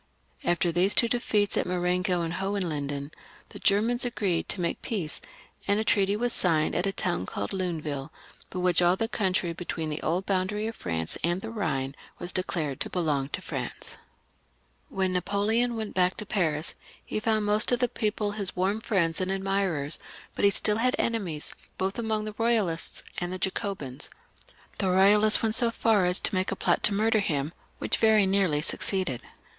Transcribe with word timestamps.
After 0.43 0.71
these 0.71 0.95
two 0.95 1.07
defeats 1.07 1.55
of 1.57 1.67
Marengo 1.67 2.21
and 2.21 2.33
Hohenlinden, 2.33 3.11
the 3.49 3.59
Germans 3.59 4.03
agreed 4.03 4.49
to 4.49 4.59
make 4.59 4.81
peace, 4.81 5.21
and 5.67 5.79
a 5.79 5.83
treaty 5.83 6.15
was 6.15 6.33
signed 6.33 6.73
at 6.73 6.87
a 6.87 6.91
town 6.91 7.27
called 7.27 7.51
Luneville, 7.53 8.09
by 8.49 8.57
which 8.57 8.81
all 8.81 8.95
the 8.95 9.07
country 9.07 9.53
between 9.53 9.91
the 9.91 10.01
old 10.01 10.25
boundary 10.25 10.65
of 10.65 10.75
France 10.75 11.19
and 11.23 11.41
the 11.41 11.49
Ehine 11.49 11.93
was 12.17 12.31
declared 12.31 12.79
to 12.79 12.89
belong 12.89 13.29
to 13.29 13.43
France. 13.43 13.97
When 14.89 15.13
NaJ)oleon 15.13 15.75
went 15.75 15.93
back 15.93 16.17
to 16.17 16.25
Paris 16.25 16.73
he 17.05 17.19
found 17.19 17.45
most 17.45 17.71
of 17.71 17.77
the 17.77 17.87
people 17.87 18.31
his 18.31 18.55
warm 18.55 18.81
friends 18.81 19.21
and 19.21 19.29
admirers; 19.31 19.99
but 20.33 20.43
he 20.43 20.49
stiU 20.49 20.77
had 20.77 20.95
enemies, 20.97 21.53
both 21.77 21.99
among 21.99 22.25
the 22.25 22.33
Boyalists 22.33 23.03
and 23.19 23.31
the 23.31 23.37
Jacobins. 23.37 24.09
The 24.79 24.87
Eoyalists 24.87 25.43
went 25.43 25.53
so 25.53 25.69
far 25.69 26.05
as 26.05 26.19
to 26.21 26.33
make 26.33 26.51
a 26.51 26.55
plot 26.55 26.81
to 26.85 26.93
murder 26.95 27.19
him, 27.19 27.53
which 27.77 27.97
very 27.97 28.25
nearly 28.25 28.63
succeeded. 28.63 29.21